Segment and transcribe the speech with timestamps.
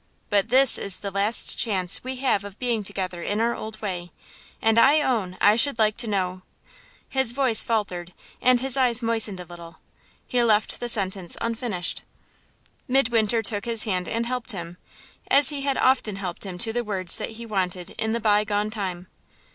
[0.31, 4.11] But this is the last chance we have of being together in our old way;
[4.59, 6.41] and I own I should like to know"
[7.07, 8.11] His voice faltered,
[8.41, 9.77] and his eyes moistened a little.
[10.25, 12.01] He left the sentence unfinished.
[12.87, 14.77] Midwinter took his hand and helped him,
[15.29, 18.43] as he had often helped him to the words that he wanted in the by
[18.43, 19.05] gone time.